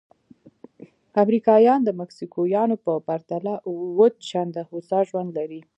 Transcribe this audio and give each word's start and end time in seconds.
امریکایان 1.23 1.79
د 1.83 1.89
مکسیکویانو 1.99 2.75
په 2.85 2.91
پرتله 3.07 3.53
اووه 3.67 4.07
چنده 4.29 4.61
هوسا 4.69 4.99
ژوند 5.09 5.29
لري. 5.37 5.61